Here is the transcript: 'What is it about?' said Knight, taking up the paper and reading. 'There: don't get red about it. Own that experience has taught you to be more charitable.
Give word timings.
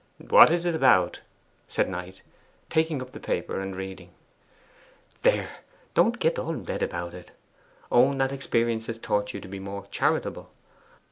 'What 0.17 0.49
is 0.51 0.65
it 0.65 0.73
about?' 0.73 1.19
said 1.67 1.87
Knight, 1.87 2.23
taking 2.71 3.03
up 3.03 3.11
the 3.11 3.19
paper 3.19 3.59
and 3.59 3.75
reading. 3.75 4.09
'There: 5.21 5.47
don't 5.93 6.17
get 6.17 6.39
red 6.39 6.81
about 6.81 7.13
it. 7.13 7.29
Own 7.91 8.17
that 8.17 8.31
experience 8.31 8.87
has 8.87 8.97
taught 8.97 9.31
you 9.31 9.39
to 9.39 9.47
be 9.47 9.59
more 9.59 9.85
charitable. 9.91 10.49